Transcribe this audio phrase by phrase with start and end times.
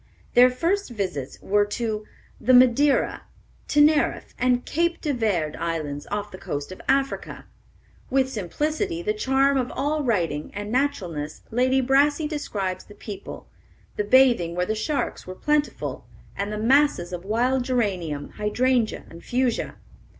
[0.33, 2.07] Their first visits were to
[2.39, 3.21] the Madeira,
[3.67, 7.45] Teneriffe, and Cape de Verde Islands, off the coast of Africa.
[8.09, 13.47] With simplicity, the charm of all writing, and naturalness, Lady Brassey describes the people,
[13.95, 19.23] the bathing where the sharks were plentiful, and the masses of wild geranium, hydrangea, and
[19.23, 19.75] fuchsia.